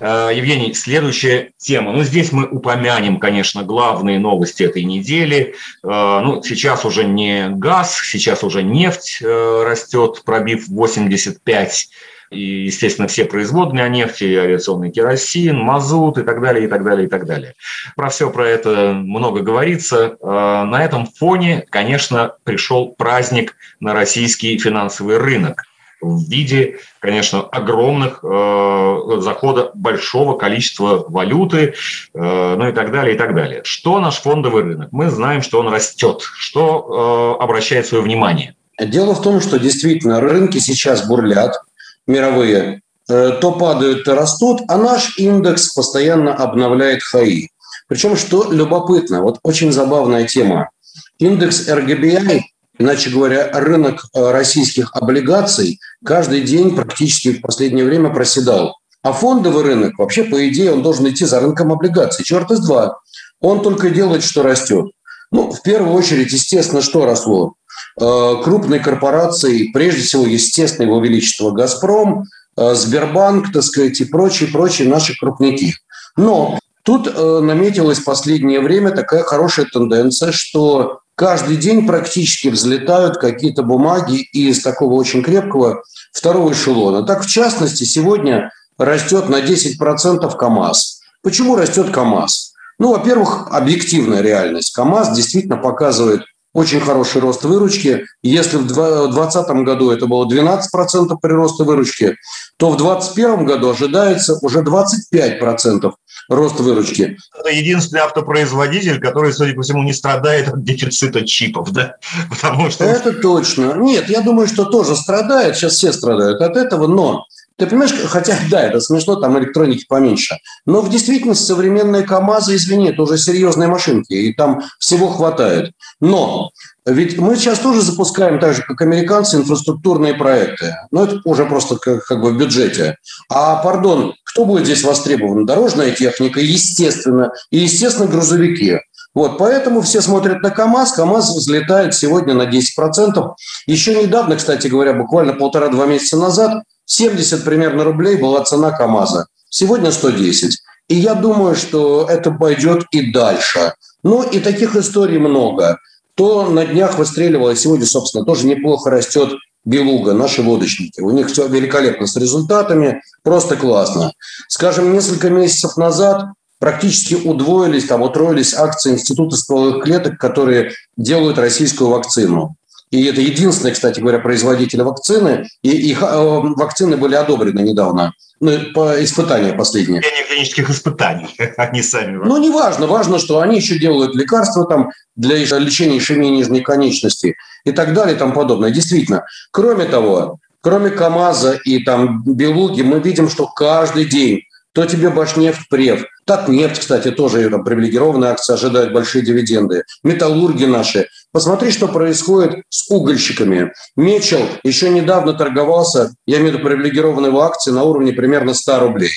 Э, 0.00 0.30
Евгений, 0.34 0.72
следующая 0.72 1.50
тема. 1.58 1.92
Ну, 1.92 2.02
здесь 2.02 2.32
мы 2.32 2.46
упомянем, 2.46 3.20
конечно, 3.20 3.62
главные 3.62 4.18
новости 4.18 4.62
этой 4.62 4.82
недели. 4.82 5.54
Э, 5.84 6.20
ну, 6.24 6.42
сейчас 6.42 6.84
уже 6.86 7.04
не 7.04 7.50
газ, 7.50 8.00
сейчас 8.02 8.42
уже 8.42 8.62
нефть 8.62 9.18
э, 9.22 9.62
растет, 9.64 10.22
пробив 10.24 10.68
85 10.68 11.88
и, 12.30 12.40
естественно, 12.40 13.08
все 13.08 13.24
производные 13.24 13.90
нефти, 13.90 14.24
авиационный 14.36 14.90
керосин, 14.90 15.58
мазут 15.58 16.16
и 16.16 16.22
так 16.22 16.40
далее, 16.40 16.64
и 16.64 16.68
так 16.68 16.84
далее, 16.84 17.06
и 17.06 17.10
так 17.10 17.26
далее. 17.26 17.54
Про 17.96 18.08
все 18.08 18.30
про 18.30 18.48
это 18.48 18.92
много 18.94 19.40
говорится. 19.40 20.16
На 20.22 20.84
этом 20.84 21.06
фоне, 21.06 21.66
конечно, 21.68 22.36
пришел 22.44 22.94
праздник 22.96 23.56
на 23.80 23.94
российский 23.94 24.56
финансовый 24.58 25.18
рынок 25.18 25.64
в 26.00 26.28
виде, 26.28 26.78
конечно, 26.98 27.42
огромных 27.42 28.20
э, 28.22 29.20
захода 29.20 29.70
большого 29.74 30.36
количества 30.36 31.04
валюты, 31.08 31.74
э, 32.14 32.54
ну 32.56 32.68
и 32.68 32.72
так 32.72 32.92
далее, 32.92 33.14
и 33.14 33.18
так 33.18 33.34
далее. 33.34 33.60
Что 33.64 34.00
наш 34.00 34.20
фондовый 34.20 34.62
рынок? 34.62 34.88
Мы 34.92 35.10
знаем, 35.10 35.42
что 35.42 35.60
он 35.60 35.68
растет. 35.68 36.22
Что 36.22 37.36
э, 37.38 37.42
обращает 37.42 37.86
свое 37.86 38.02
внимание? 38.02 38.54
Дело 38.80 39.14
в 39.14 39.22
том, 39.22 39.40
что 39.40 39.58
действительно 39.58 40.20
рынки 40.20 40.58
сейчас 40.58 41.06
бурлят, 41.06 41.60
мировые, 42.06 42.80
э, 43.08 43.38
то 43.40 43.52
падают, 43.52 44.04
то 44.04 44.14
растут, 44.14 44.62
а 44.68 44.78
наш 44.78 45.18
индекс 45.18 45.74
постоянно 45.74 46.34
обновляет 46.34 47.02
хаи. 47.02 47.48
Причем, 47.88 48.16
что 48.16 48.50
любопытно, 48.50 49.20
вот 49.20 49.38
очень 49.42 49.72
забавная 49.72 50.26
тема. 50.26 50.70
Индекс 51.18 51.68
RGBI 51.68 52.40
Иначе 52.80 53.10
говоря, 53.10 53.50
рынок 53.52 54.06
э, 54.14 54.30
российских 54.30 54.96
облигаций 54.96 55.78
каждый 56.02 56.40
день 56.40 56.74
практически 56.74 57.34
в 57.34 57.42
последнее 57.42 57.84
время 57.84 58.08
проседал. 58.08 58.74
А 59.02 59.12
фондовый 59.12 59.64
рынок, 59.64 59.98
вообще, 59.98 60.24
по 60.24 60.48
идее, 60.48 60.72
он 60.72 60.82
должен 60.82 61.06
идти 61.06 61.26
за 61.26 61.40
рынком 61.40 61.72
облигаций. 61.72 62.24
Черт 62.24 62.50
из 62.50 62.60
два. 62.60 62.98
Он 63.38 63.60
только 63.60 63.90
делает, 63.90 64.22
что 64.22 64.42
растет. 64.42 64.86
Ну, 65.30 65.50
в 65.52 65.60
первую 65.60 65.92
очередь, 65.92 66.32
естественно, 66.32 66.80
что 66.80 67.04
росло? 67.04 67.52
Э, 68.00 68.36
крупные 68.42 68.80
корпорации, 68.80 69.70
прежде 69.74 70.00
всего, 70.00 70.24
естественно, 70.24 70.86
его 70.86 71.00
величество 71.00 71.50
«Газпром», 71.50 72.24
э, 72.56 72.74
Сбербанк, 72.74 73.52
так 73.52 73.62
сказать, 73.62 74.00
и 74.00 74.06
прочие-прочие 74.06 74.88
наши 74.88 75.14
крупники. 75.18 75.74
Но 76.16 76.58
тут 76.82 77.14
наметилась 77.14 77.98
в 77.98 78.04
последнее 78.04 78.60
время 78.60 78.90
такая 78.90 79.22
хорошая 79.22 79.66
тенденция, 79.66 80.32
что 80.32 81.00
каждый 81.20 81.58
день 81.58 81.86
практически 81.86 82.48
взлетают 82.48 83.18
какие-то 83.18 83.62
бумаги 83.62 84.22
из 84.32 84.62
такого 84.62 84.94
очень 84.94 85.22
крепкого 85.22 85.82
второго 86.14 86.52
эшелона. 86.52 87.02
Так, 87.02 87.24
в 87.24 87.26
частности, 87.26 87.84
сегодня 87.84 88.50
растет 88.78 89.28
на 89.28 89.42
10% 89.42 90.34
КАМАЗ. 90.34 91.02
Почему 91.22 91.56
растет 91.56 91.90
КАМАЗ? 91.90 92.54
Ну, 92.78 92.92
во-первых, 92.92 93.48
объективная 93.50 94.22
реальность. 94.22 94.74
КАМАЗ 94.74 95.14
действительно 95.14 95.58
показывает 95.58 96.22
очень 96.52 96.80
хороший 96.80 97.20
рост 97.20 97.44
выручки. 97.44 98.04
Если 98.22 98.56
в 98.56 98.66
2020 98.66 99.48
году 99.64 99.90
это 99.90 100.06
было 100.06 100.26
12% 100.26 101.16
прироста 101.20 101.64
выручки, 101.64 102.16
то 102.56 102.70
в 102.70 102.76
2021 102.76 103.44
году 103.44 103.70
ожидается 103.70 104.36
уже 104.42 104.60
25% 104.60 105.92
рост 106.28 106.60
выручки. 106.60 107.16
Это 107.38 107.50
единственный 107.50 108.00
автопроизводитель, 108.00 109.00
который, 109.00 109.32
судя 109.32 109.54
по 109.54 109.62
всему, 109.62 109.82
не 109.82 109.92
страдает 109.92 110.48
от 110.48 110.64
дефицита 110.64 111.26
чипов, 111.26 111.70
да? 111.70 111.96
Потому 112.28 112.70
что... 112.70 112.84
Это 112.84 113.12
точно. 113.12 113.74
Нет, 113.74 114.08
я 114.08 114.20
думаю, 114.20 114.48
что 114.48 114.64
тоже 114.64 114.96
страдает. 114.96 115.56
Сейчас 115.56 115.74
все 115.74 115.92
страдают 115.92 116.40
от 116.40 116.56
этого, 116.56 116.86
но 116.86 117.24
ты 117.60 117.66
понимаешь, 117.66 117.94
хотя, 118.06 118.36
да, 118.50 118.62
это 118.62 118.80
смешно, 118.80 119.16
там 119.16 119.38
электроники 119.38 119.84
поменьше. 119.88 120.38
Но 120.66 120.80
в 120.80 120.90
действительности 120.90 121.46
современные 121.46 122.02
КАМАЗы, 122.02 122.56
извини, 122.56 122.90
это 122.90 123.02
уже 123.02 123.18
серьезные 123.18 123.68
машинки, 123.68 124.14
и 124.14 124.32
там 124.32 124.62
всего 124.78 125.08
хватает. 125.08 125.72
Но 126.00 126.50
ведь 126.86 127.18
мы 127.18 127.36
сейчас 127.36 127.58
тоже 127.58 127.82
запускаем, 127.82 128.40
так 128.40 128.54
же, 128.54 128.62
как 128.62 128.80
американцы, 128.80 129.36
инфраструктурные 129.36 130.14
проекты. 130.14 130.74
Но 130.90 131.04
это 131.04 131.20
уже 131.24 131.44
просто 131.44 131.76
как, 131.76 132.04
как 132.04 132.20
бы 132.22 132.30
в 132.30 132.38
бюджете. 132.38 132.96
А, 133.28 133.56
пардон, 133.56 134.14
кто 134.24 134.46
будет 134.46 134.64
здесь 134.64 134.82
востребован? 134.82 135.44
Дорожная 135.44 135.90
техника, 135.90 136.40
естественно. 136.40 137.32
И, 137.50 137.58
естественно, 137.58 138.08
грузовики. 138.08 138.78
Вот, 139.12 139.38
поэтому 139.38 139.80
все 139.80 140.00
смотрят 140.00 140.40
на 140.42 140.50
КАМАЗ. 140.50 140.92
КАМАЗ 140.92 141.36
взлетает 141.36 141.94
сегодня 141.94 142.34
на 142.34 142.42
10%. 142.42 143.34
Еще 143.66 144.02
недавно, 144.02 144.36
кстати 144.36 144.68
говоря, 144.68 144.94
буквально 144.94 145.32
полтора-два 145.32 145.86
месяца 145.86 146.16
назад, 146.16 146.62
70 146.90 147.44
примерно 147.44 147.84
рублей 147.84 148.16
была 148.16 148.42
цена 148.42 148.72
КАМАЗа. 148.72 149.28
Сегодня 149.48 149.92
110. 149.92 150.58
И 150.88 150.96
я 150.96 151.14
думаю, 151.14 151.54
что 151.54 152.04
это 152.10 152.32
пойдет 152.32 152.84
и 152.90 153.12
дальше. 153.12 153.74
Ну 154.02 154.24
и 154.24 154.40
таких 154.40 154.74
историй 154.74 155.18
много. 155.18 155.78
То 156.16 156.48
на 156.48 156.66
днях 156.66 156.98
выстреливало, 156.98 157.54
сегодня, 157.54 157.86
собственно, 157.86 158.24
тоже 158.24 158.46
неплохо 158.46 158.90
растет 158.90 159.30
Белуга, 159.64 160.14
наши 160.14 160.42
лодочники. 160.42 161.00
У 161.00 161.10
них 161.12 161.28
все 161.28 161.46
великолепно 161.46 162.08
с 162.08 162.16
результатами, 162.16 163.00
просто 163.22 163.54
классно. 163.54 164.12
Скажем, 164.48 164.92
несколько 164.92 165.30
месяцев 165.30 165.76
назад 165.76 166.24
практически 166.58 167.14
удвоились, 167.14 167.86
там, 167.86 168.02
утроились 168.02 168.52
акции 168.52 168.94
Института 168.94 169.36
стволовых 169.36 169.84
клеток, 169.84 170.18
которые 170.18 170.72
делают 170.96 171.38
российскую 171.38 171.90
вакцину. 171.90 172.56
И 172.90 173.04
это 173.04 173.20
единственный, 173.20 173.72
кстати 173.72 174.00
говоря, 174.00 174.18
производитель 174.18 174.82
вакцины. 174.82 175.46
И 175.62 175.70
их 175.70 176.02
э, 176.02 176.06
вакцины 176.06 176.96
были 176.96 177.14
одобрены 177.14 177.60
недавно. 177.60 178.12
Ну, 178.40 178.58
по 178.74 179.02
испытания 179.02 179.52
последние. 179.52 180.02
Клинических 180.28 180.70
испытаний, 180.70 181.28
они 181.56 181.82
сами. 181.82 182.16
Ну, 182.16 182.38
не 182.38 182.50
важно. 182.50 182.86
Важно, 182.86 183.18
что 183.18 183.40
они 183.40 183.56
еще 183.56 183.78
делают 183.78 184.16
лекарства 184.16 184.66
там 184.66 184.90
для 185.14 185.36
лечения 185.36 185.98
ишемии 185.98 186.30
нижней 186.30 186.62
конечности 186.62 187.36
и 187.64 187.72
так 187.72 187.94
далее 187.94 188.16
и 188.16 188.18
тому 188.18 188.32
подобное. 188.32 188.70
Действительно. 188.70 189.24
Кроме 189.52 189.84
того, 189.84 190.38
кроме 190.60 190.90
КАМАЗа 190.90 191.60
и 191.64 191.84
там 191.84 192.24
Белуги, 192.24 192.82
мы 192.82 192.98
видим, 193.00 193.28
что 193.28 193.46
каждый 193.46 194.06
день 194.06 194.42
то 194.72 194.86
тебе 194.86 195.10
Башнефть 195.10 195.68
Прев. 195.68 196.04
Так 196.26 196.48
нефть, 196.48 196.80
кстати, 196.80 197.10
тоже 197.10 197.48
там, 197.50 197.64
привилегированные 197.64 198.30
акции 198.30 198.54
ожидают 198.54 198.92
большие 198.92 199.24
дивиденды. 199.24 199.82
Металлурги 200.04 200.64
наши. 200.64 201.08
Посмотри, 201.32 201.70
что 201.70 201.88
происходит 201.88 202.62
с 202.68 202.90
угольщиками. 202.90 203.72
Мечел 203.96 204.42
еще 204.62 204.90
недавно 204.90 205.32
торговался, 205.32 206.12
я 206.26 206.38
имею 206.38 206.52
в 206.52 206.54
виду 206.54 206.64
привилегированные 206.64 207.32
акции, 207.40 207.70
на 207.72 207.82
уровне 207.82 208.12
примерно 208.12 208.54
100 208.54 208.80
рублей. 208.80 209.10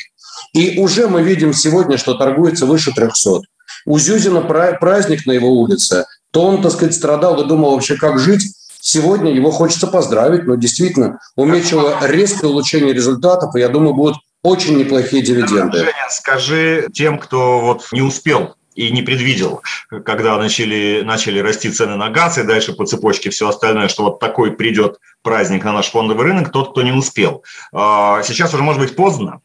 И 0.53 0.79
уже 0.79 1.07
мы 1.07 1.22
видим 1.22 1.53
сегодня, 1.53 1.98
что 1.98 2.15
торгуется 2.15 2.65
выше 2.65 2.91
300. 2.93 3.41
У 3.86 4.00
Зюзина 4.00 4.41
праздник 4.41 5.25
на 5.25 5.31
его 5.31 5.50
улице. 5.50 6.05
То 6.31 6.43
он, 6.43 6.62
так 6.62 6.72
сказать, 6.72 6.95
страдал 6.95 7.41
и 7.41 7.48
думал 7.48 7.72
вообще, 7.72 7.95
как 7.95 8.19
жить. 8.19 8.43
Сегодня 8.81 9.33
его 9.33 9.51
хочется 9.51 9.88
поздравить, 9.88 10.45
но 10.45 10.55
действительно 10.55 11.19
у 11.38 11.45
Мечела 11.45 12.00
резкое 12.01 12.48
улучшение 12.48 12.93
результатов, 12.93 13.55
и 13.55 13.60
я 13.60 13.69
думаю, 13.69 13.93
будут 13.93 14.17
очень 14.43 14.77
неплохие 14.77 15.23
дивиденды. 15.23 15.79
Женя, 15.79 16.09
скажи 16.09 16.89
тем, 16.93 17.17
кто 17.17 17.62
вот 17.62 17.88
не 17.91 18.01
успел 18.01 18.55
и 18.75 18.91
не 18.91 19.01
предвидел, 19.01 19.62
когда 20.05 20.38
начали, 20.38 21.01
начали 21.03 21.39
расти 21.39 21.69
цены 21.69 21.95
на 21.95 22.09
газ 22.09 22.38
и 22.38 22.43
дальше 22.43 22.73
по 22.73 22.85
цепочке 22.85 23.29
все 23.29 23.47
остальное, 23.47 23.88
что 23.88 24.03
вот 24.03 24.19
такой 24.19 24.51
придет 24.51 24.97
праздник 25.21 25.63
на 25.63 25.73
наш 25.73 25.89
фондовый 25.89 26.25
рынок, 26.25 26.51
тот, 26.51 26.71
кто 26.71 26.81
не 26.81 26.91
успел. 26.91 27.43
А, 27.71 28.21
сейчас 28.23 28.53
уже 28.53 28.63
может 28.63 28.81
быть 28.81 28.95
поздно? 28.95 29.39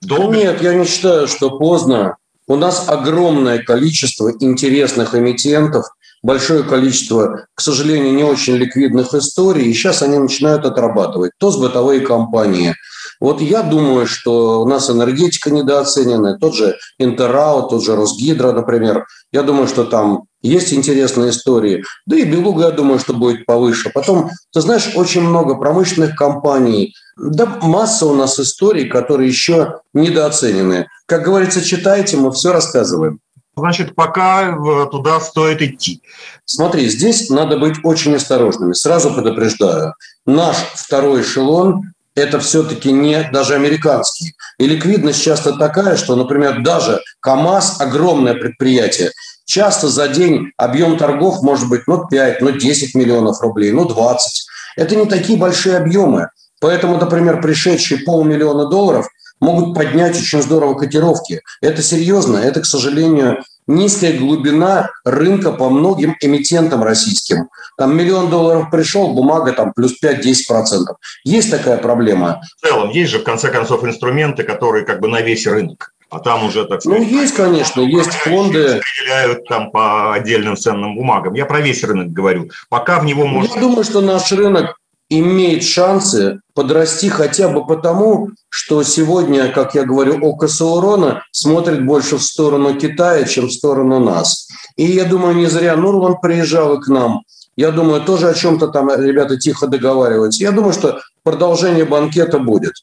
Долго? 0.00 0.36
Нет, 0.36 0.62
я 0.62 0.74
не 0.74 0.84
считаю, 0.84 1.28
что 1.28 1.58
поздно. 1.58 2.16
У 2.48 2.56
нас 2.56 2.88
огромное 2.88 3.62
количество 3.62 4.32
интересных 4.40 5.14
эмитентов, 5.14 5.86
большое 6.22 6.62
количество, 6.62 7.46
к 7.54 7.60
сожалению, 7.60 8.14
не 8.14 8.24
очень 8.24 8.56
ликвидных 8.56 9.14
историй, 9.14 9.66
и 9.66 9.74
сейчас 9.74 10.02
они 10.02 10.18
начинают 10.18 10.64
отрабатывать. 10.64 11.32
То 11.38 11.50
с 11.50 11.56
бытовые 11.56 12.00
компании, 12.00 12.74
Вот 13.20 13.40
я 13.40 13.62
думаю, 13.62 14.06
что 14.06 14.62
у 14.62 14.66
нас 14.66 14.90
энергетика 14.90 15.50
недооценена, 15.50 16.38
тот 16.38 16.54
же 16.54 16.76
Интеррао, 16.98 17.62
тот 17.62 17.84
же 17.84 17.96
Росгидро, 17.96 18.52
например. 18.52 19.06
Я 19.32 19.42
думаю, 19.42 19.66
что 19.66 19.84
там 19.84 20.24
есть 20.42 20.72
интересные 20.72 21.30
истории. 21.30 21.84
Да 22.06 22.16
и 22.16 22.24
Белуга, 22.24 22.66
я 22.66 22.70
думаю, 22.70 22.98
что 22.98 23.14
будет 23.14 23.46
повыше. 23.46 23.90
Потом, 23.90 24.30
ты 24.52 24.60
знаешь, 24.60 24.92
очень 24.94 25.22
много 25.22 25.56
промышленных 25.56 26.14
компаний. 26.14 26.94
Да 27.16 27.46
масса 27.62 28.06
у 28.06 28.14
нас 28.14 28.38
историй, 28.38 28.88
которые 28.88 29.28
еще 29.28 29.80
недооценены. 29.94 30.88
Как 31.06 31.24
говорится, 31.24 31.62
читайте, 31.62 32.16
мы 32.16 32.30
все 32.32 32.52
рассказываем. 32.52 33.20
Значит, 33.56 33.94
пока 33.94 34.54
туда 34.90 35.18
стоит 35.18 35.62
идти. 35.62 36.02
Смотри, 36.44 36.88
здесь 36.88 37.30
надо 37.30 37.56
быть 37.56 37.76
очень 37.84 38.14
осторожными. 38.14 38.74
Сразу 38.74 39.10
предупреждаю. 39.14 39.94
Наш 40.26 40.56
второй 40.74 41.22
эшелон– 41.22 41.82
это 42.16 42.40
все-таки 42.40 42.90
не 42.90 43.28
даже 43.30 43.54
американский. 43.54 44.34
И 44.58 44.66
ликвидность 44.66 45.22
часто 45.22 45.52
такая, 45.52 45.96
что, 45.96 46.16
например, 46.16 46.62
даже 46.62 47.00
КАМАЗ– 47.20 47.76
огромное 47.80 48.34
предприятие. 48.34 49.12
Часто 49.44 49.88
за 49.88 50.08
день 50.08 50.50
объем 50.56 50.96
торгов 50.96 51.42
может 51.42 51.68
быть 51.68 51.82
ну 51.86 52.06
5, 52.08 52.40
ну 52.40 52.50
10 52.50 52.94
миллионов 52.94 53.40
рублей, 53.40 53.70
ну 53.70 53.84
20. 53.84 54.46
Это 54.76 54.96
не 54.96 55.06
такие 55.06 55.38
большие 55.38 55.76
объемы. 55.76 56.30
Поэтому, 56.60 56.96
например, 56.96 57.40
пришедшие 57.40 58.00
полмиллиона 58.00 58.66
долларов 58.66 59.06
могут 59.40 59.74
поднять 59.74 60.16
очень 60.16 60.42
здорово 60.42 60.74
котировки. 60.74 61.42
Это 61.60 61.82
серьезно, 61.82 62.38
это, 62.38 62.60
к 62.60 62.66
сожалению, 62.66 63.42
низкая 63.66 64.16
глубина 64.18 64.90
рынка 65.04 65.52
по 65.52 65.68
многим 65.68 66.16
эмитентам 66.20 66.82
российским. 66.82 67.48
Там 67.76 67.96
миллион 67.96 68.30
долларов 68.30 68.70
пришел, 68.70 69.12
бумага 69.12 69.52
там 69.52 69.72
плюс 69.72 69.94
5-10%. 70.02 70.86
Есть 71.24 71.50
такая 71.50 71.78
проблема. 71.78 72.40
В 72.58 72.66
целом, 72.66 72.90
есть 72.90 73.10
же, 73.10 73.18
в 73.18 73.24
конце 73.24 73.50
концов, 73.50 73.84
инструменты, 73.84 74.42
которые 74.42 74.84
как 74.84 75.00
бы 75.00 75.08
на 75.08 75.20
весь 75.20 75.46
рынок. 75.46 75.92
А 76.08 76.20
там 76.20 76.44
уже, 76.44 76.64
так 76.66 76.84
ну, 76.84 76.92
сказать... 76.92 77.10
Ну, 77.10 77.20
есть, 77.20 77.34
конечно, 77.34 77.80
есть 77.80 78.12
фонды... 78.12 78.78
Распределяют 78.78 79.44
там 79.48 79.72
по 79.72 80.14
отдельным 80.14 80.56
ценным 80.56 80.94
бумагам. 80.94 81.34
Я 81.34 81.46
про 81.46 81.60
весь 81.60 81.82
рынок 81.82 82.12
говорю. 82.12 82.50
Пока 82.68 83.00
в 83.00 83.04
него 83.04 83.26
можно... 83.26 83.52
Я 83.52 83.60
думаю, 83.60 83.82
что 83.82 84.00
наш 84.00 84.30
рынок 84.30 84.76
имеет 85.08 85.62
шансы 85.62 86.40
подрасти 86.54 87.08
хотя 87.08 87.48
бы 87.48 87.66
потому, 87.66 88.30
что 88.48 88.82
сегодня, 88.82 89.52
как 89.52 89.74
я 89.74 89.84
говорю, 89.84 90.18
око 90.22 90.48
Саурона 90.48 91.22
смотрит 91.30 91.84
больше 91.84 92.16
в 92.16 92.22
сторону 92.22 92.78
Китая, 92.78 93.24
чем 93.24 93.46
в 93.46 93.52
сторону 93.52 94.00
нас. 94.00 94.48
И 94.76 94.84
я 94.84 95.04
думаю, 95.04 95.36
не 95.36 95.46
зря 95.46 95.76
Нурлан 95.76 96.20
приезжал 96.20 96.74
и 96.74 96.82
к 96.82 96.88
нам. 96.88 97.22
Я 97.56 97.70
думаю, 97.70 98.02
тоже 98.02 98.28
о 98.28 98.34
чем-то 98.34 98.68
там 98.68 98.90
ребята 98.90 99.38
тихо 99.38 99.66
договариваются. 99.66 100.42
Я 100.42 100.52
думаю, 100.52 100.72
что 100.72 101.00
продолжение 101.22 101.84
банкета 101.84 102.38
будет. 102.38 102.74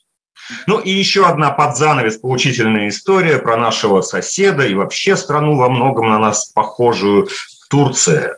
Ну 0.67 0.79
и 0.79 0.89
еще 0.89 1.25
одна 1.25 1.51
под 1.51 1.77
занавес 1.77 2.17
поучительная 2.17 2.89
история 2.89 3.37
про 3.37 3.55
нашего 3.55 4.01
соседа 4.01 4.65
и 4.65 4.73
вообще 4.73 5.15
страну 5.15 5.55
во 5.55 5.69
многом 5.69 6.09
на 6.09 6.19
нас 6.19 6.51
похожую 6.53 7.27
Турция. 7.69 8.37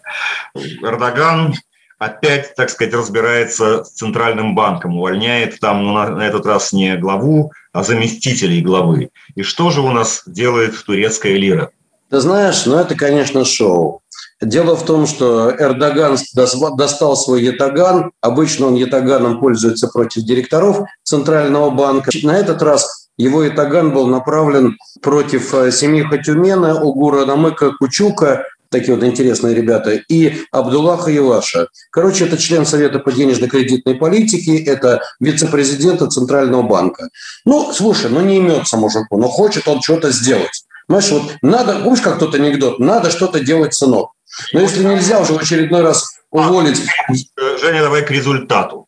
Эрдоган 0.53 1.55
опять, 1.97 2.55
так 2.55 2.69
сказать, 2.69 2.93
разбирается 2.93 3.83
с 3.83 3.91
Центральным 3.91 4.55
банком, 4.55 4.97
увольняет 4.97 5.59
там 5.59 5.83
ну, 5.83 5.93
на, 5.93 6.21
этот 6.25 6.45
раз 6.45 6.73
не 6.73 6.97
главу, 6.97 7.51
а 7.73 7.83
заместителей 7.83 8.61
главы. 8.61 9.09
И 9.35 9.43
что 9.43 9.71
же 9.71 9.81
у 9.81 9.91
нас 9.91 10.23
делает 10.25 10.83
турецкая 10.85 11.33
лира? 11.33 11.71
Ты 12.09 12.19
знаешь, 12.19 12.65
ну 12.65 12.77
это, 12.77 12.95
конечно, 12.95 13.45
шоу. 13.45 14.01
Дело 14.41 14.75
в 14.75 14.85
том, 14.85 15.07
что 15.07 15.49
Эрдоган 15.57 16.17
достал 16.77 17.15
свой 17.15 17.43
ятаган. 17.43 18.11
Обычно 18.21 18.67
он 18.67 18.75
ятаганом 18.75 19.39
пользуется 19.39 19.87
против 19.87 20.23
директоров 20.23 20.81
Центрального 21.03 21.69
банка. 21.69 22.11
На 22.23 22.37
этот 22.37 22.61
раз 22.61 23.09
его 23.17 23.43
ятаган 23.43 23.93
был 23.93 24.07
направлен 24.07 24.77
против 25.01 25.53
э, 25.53 25.71
семьи 25.71 26.03
Хатюмена, 26.03 26.81
Угура 26.83 27.25
Намыка, 27.25 27.71
Кучука, 27.79 28.43
такие 28.79 28.95
вот 28.95 29.03
интересные 29.03 29.55
ребята, 29.55 29.91
и 29.91 30.41
Абдуллаха 30.51 31.09
Еваша. 31.09 31.67
Короче, 31.91 32.25
это 32.25 32.37
член 32.37 32.65
Совета 32.65 32.99
по 32.99 33.11
денежно-кредитной 33.11 33.95
политике, 33.95 34.63
это 34.63 35.01
вице-президента 35.19 36.07
Центрального 36.07 36.63
банка. 36.63 37.09
Ну, 37.45 37.71
слушай, 37.71 38.09
ну 38.09 38.21
не 38.21 38.37
имется 38.37 38.77
мужику, 38.77 39.17
но 39.17 39.27
хочет 39.27 39.67
он 39.67 39.81
что-то 39.81 40.11
сделать. 40.11 40.65
Знаешь, 40.87 41.09
вот 41.09 41.37
надо, 41.41 41.79
помнишь, 41.83 42.01
как 42.01 42.19
тот 42.19 42.35
анекдот, 42.35 42.79
надо 42.79 43.09
что-то 43.09 43.39
делать, 43.39 43.73
сынок. 43.73 44.11
Но 44.53 44.59
если 44.59 44.83
нельзя 44.83 45.19
уже 45.19 45.33
в 45.33 45.37
очередной 45.37 45.81
раз 45.81 46.05
уволить... 46.29 46.81
Женя, 47.61 47.81
давай 47.81 48.05
к 48.05 48.11
результату. 48.11 48.87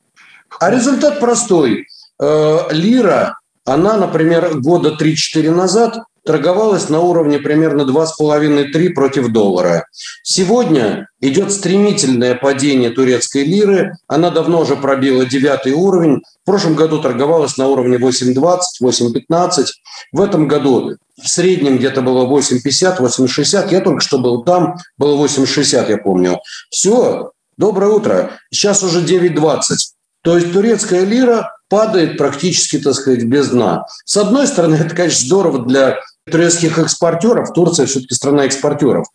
А 0.59 0.69
результат 0.69 1.19
простой. 1.19 1.87
Э, 2.19 2.59
лира, 2.71 3.39
она, 3.65 3.97
например, 3.97 4.59
года 4.59 4.97
3-4 4.99 5.51
назад 5.51 5.99
торговалась 6.27 6.89
на 6.89 6.99
уровне 6.99 7.39
примерно 7.39 7.81
2,5-3 7.81 8.89
против 8.89 9.29
доллара. 9.29 9.87
Сегодня 10.21 11.07
идет 11.21 11.51
стремительное 11.51 12.35
падение 12.35 12.91
турецкой 12.91 13.45
лиры. 13.45 13.93
Она 14.07 14.29
давно 14.29 14.61
уже 14.61 14.75
пробила 14.75 15.25
девятый 15.25 15.71
уровень. 15.71 16.21
В 16.43 16.45
прошлом 16.45 16.75
году 16.75 17.01
торговалась 17.01 17.57
на 17.57 17.67
уровне 17.67 17.97
8,20, 17.97 18.59
8,15. 18.83 19.65
В 20.11 20.21
этом 20.21 20.47
году 20.47 20.97
в 21.19 21.27
среднем 21.27 21.77
где-то 21.77 22.01
было 22.01 22.27
8,50, 22.27 22.99
8,60. 22.99 23.71
Я 23.71 23.81
только 23.81 24.01
что 24.01 24.19
был 24.19 24.43
там, 24.43 24.75
было 24.97 25.25
8,60, 25.25 25.89
я 25.89 25.97
помню. 25.97 26.39
Все, 26.69 27.31
доброе 27.57 27.91
утро. 27.91 28.31
Сейчас 28.51 28.83
уже 28.83 29.01
9,20. 29.03 29.75
То 30.23 30.35
есть 30.37 30.51
турецкая 30.51 31.05
лира 31.05 31.57
падает 31.69 32.17
практически, 32.17 32.79
так 32.79 32.93
сказать, 32.95 33.23
без 33.23 33.49
дна. 33.49 33.85
С 34.05 34.17
одной 34.17 34.47
стороны, 34.47 34.75
это, 34.79 34.95
конечно, 34.95 35.25
здорово 35.25 35.65
для 35.65 35.97
турецких 36.31 36.77
экспортеров. 36.79 37.53
Турция 37.53 37.85
все-таки 37.85 38.13
страна 38.13 38.45
экспортеров. 38.45 39.07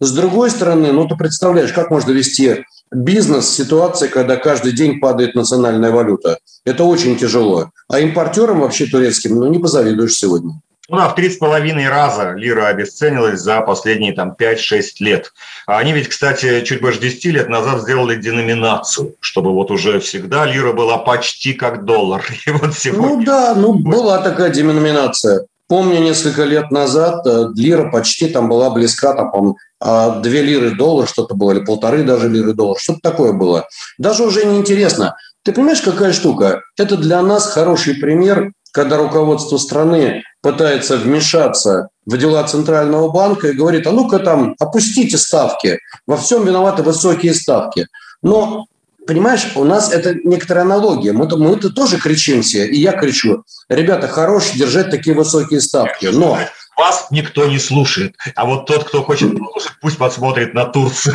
С 0.00 0.12
другой 0.12 0.50
стороны, 0.50 0.92
ну 0.92 1.06
ты 1.06 1.16
представляешь, 1.16 1.72
как 1.72 1.90
можно 1.90 2.12
вести 2.12 2.64
бизнес 2.92 3.46
в 3.46 3.54
ситуации, 3.54 4.08
когда 4.08 4.36
каждый 4.36 4.72
день 4.72 5.00
падает 5.00 5.34
национальная 5.34 5.90
валюта. 5.90 6.38
Это 6.64 6.84
очень 6.84 7.16
тяжело. 7.16 7.70
А 7.88 8.00
импортерам 8.00 8.60
вообще 8.60 8.86
турецким, 8.86 9.36
ну 9.36 9.48
не 9.48 9.58
позавидуешь 9.58 10.14
сегодня. 10.14 10.60
Ну 10.90 10.96
да, 10.96 11.08
в 11.08 11.14
три 11.14 11.30
с 11.30 11.36
половиной 11.36 11.88
раза 11.88 12.32
лира 12.32 12.66
обесценилась 12.66 13.40
за 13.40 13.60
последние 13.60 14.12
там 14.12 14.34
5-6 14.36 14.82
лет. 14.98 15.32
А 15.68 15.78
они 15.78 15.92
ведь, 15.92 16.08
кстати, 16.08 16.62
чуть 16.62 16.80
больше 16.80 16.98
10 16.98 17.26
лет 17.26 17.48
назад 17.48 17.82
сделали 17.82 18.20
деноминацию, 18.20 19.14
чтобы 19.20 19.52
вот 19.54 19.70
уже 19.70 20.00
всегда 20.00 20.46
лира 20.46 20.72
была 20.72 20.98
почти 20.98 21.52
как 21.52 21.84
доллар. 21.84 22.24
И 22.46 22.50
вот 22.50 22.74
сегодня... 22.74 23.08
Ну 23.08 23.22
да, 23.22 23.54
ну 23.54 23.74
была 23.74 24.18
такая 24.18 24.50
деноминация. 24.50 25.46
Помню, 25.70 26.00
несколько 26.00 26.42
лет 26.42 26.72
назад 26.72 27.24
э, 27.24 27.46
лира 27.54 27.92
почти 27.92 28.26
там 28.26 28.48
была 28.48 28.70
близка, 28.70 29.14
там, 29.14 29.30
по 29.30 29.54
а, 29.78 30.18
две 30.18 30.42
лиры 30.42 30.72
доллар 30.72 31.06
что-то 31.06 31.36
было, 31.36 31.52
или 31.52 31.64
полторы 31.64 32.02
даже 32.02 32.28
лиры 32.28 32.54
доллар, 32.54 32.76
что-то 32.76 32.98
такое 33.00 33.32
было. 33.32 33.68
Даже 33.96 34.24
уже 34.24 34.44
неинтересно. 34.44 35.14
Ты 35.44 35.52
понимаешь, 35.52 35.80
какая 35.80 36.12
штука? 36.12 36.62
Это 36.76 36.96
для 36.96 37.22
нас 37.22 37.46
хороший 37.46 37.94
пример 37.94 38.50
когда 38.72 38.96
руководство 38.96 39.56
страны 39.58 40.22
пытается 40.42 40.96
вмешаться 40.96 41.88
в 42.06 42.16
дела 42.16 42.44
Центрального 42.44 43.10
банка 43.10 43.48
и 43.48 43.52
говорит, 43.52 43.86
а 43.86 43.92
ну-ка 43.92 44.20
там 44.20 44.54
опустите 44.60 45.18
ставки, 45.18 45.80
во 46.06 46.16
всем 46.16 46.46
виноваты 46.46 46.84
высокие 46.84 47.34
ставки. 47.34 47.88
Но 48.22 48.66
понимаешь, 49.10 49.50
у 49.56 49.64
нас 49.64 49.90
это 49.90 50.14
некоторая 50.22 50.64
аналогия. 50.64 51.12
Мы-то, 51.12 51.36
мы-то 51.36 51.70
тоже 51.70 51.98
кричим 51.98 52.42
все, 52.42 52.64
и 52.64 52.78
я 52.78 52.92
кричу, 52.92 53.42
ребята, 53.68 54.06
хорош 54.06 54.52
держать 54.52 54.90
такие 54.90 55.16
высокие 55.16 55.60
ставки, 55.60 56.06
но... 56.06 56.38
Вас 56.76 57.08
никто 57.10 57.44
не 57.44 57.58
слушает, 57.58 58.14
а 58.36 58.46
вот 58.46 58.64
тот, 58.64 58.84
кто 58.84 59.02
хочет 59.02 59.32
послушать, 59.36 59.72
пусть 59.82 59.98
посмотрит 59.98 60.54
на 60.54 60.64
Турцию. 60.64 61.14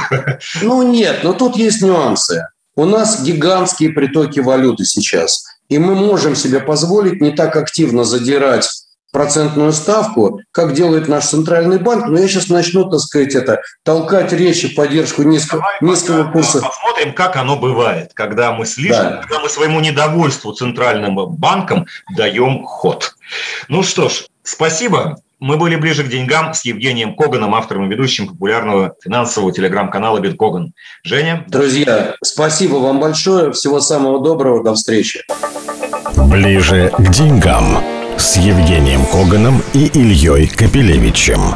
Ну 0.61 0.83
нет, 0.83 1.23
но 1.23 1.33
тут 1.33 1.55
есть 1.55 1.81
нюансы. 1.81 2.47
У 2.75 2.85
нас 2.85 3.23
гигантские 3.23 3.89
притоки 3.89 4.41
валюты 4.41 4.85
сейчас. 4.85 5.43
И 5.69 5.79
мы 5.79 5.95
можем 5.95 6.35
себе 6.35 6.59
позволить 6.59 7.19
не 7.19 7.31
так 7.31 7.55
активно 7.55 8.03
задирать 8.03 8.69
процентную 9.11 9.71
ставку, 9.71 10.41
как 10.51 10.73
делает 10.73 11.07
наш 11.07 11.25
центральный 11.25 11.79
банк. 11.79 12.07
Но 12.07 12.19
я 12.19 12.27
сейчас 12.27 12.49
начну, 12.49 12.89
так 12.89 12.99
сказать, 12.99 13.33
это 13.33 13.61
толкать 13.83 14.33
речи 14.33 14.67
в 14.67 14.75
поддержку 14.75 15.23
низкого, 15.23 15.61
Давай 15.61 15.77
низкого 15.93 16.31
курса. 16.31 16.59
Посмотрим, 16.61 17.13
как 17.13 17.37
оно 17.37 17.55
бывает, 17.55 18.11
когда 18.13 18.51
мы 18.51 18.65
слишком, 18.65 19.11
да. 19.11 19.17
когда 19.21 19.39
мы 19.39 19.49
своему 19.49 19.79
недовольству 19.79 20.51
центральным 20.51 21.15
банком 21.15 21.85
даем 22.15 22.65
ход. 22.65 23.15
Ну 23.69 23.83
что 23.83 24.09
ж, 24.09 24.25
спасибо. 24.43 25.17
Мы 25.39 25.57
были 25.57 25.75
ближе 25.75 26.03
к 26.03 26.07
деньгам 26.07 26.53
с 26.53 26.63
Евгением 26.65 27.15
Коганом, 27.15 27.55
автором 27.55 27.85
и 27.85 27.89
ведущим 27.89 28.27
популярного 28.27 28.95
финансового 29.03 29.51
телеграм-канала 29.51 30.19
«Биткоган». 30.19 30.73
Женя? 31.03 31.45
Друзья, 31.47 32.15
спасибо 32.23 32.75
вам 32.75 32.99
большое. 32.99 33.51
Всего 33.51 33.79
самого 33.79 34.21
доброго. 34.21 34.63
До 34.63 34.73
встречи. 34.73 35.23
Ближе 36.15 36.91
к 36.97 37.09
деньгам 37.11 37.79
с 38.25 38.37
Евгением 38.37 39.05
Коганом 39.05 39.61
и 39.73 39.85
Ильей 39.85 40.47
Капелевичем. 40.47 41.53